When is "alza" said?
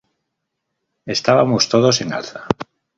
2.19-2.41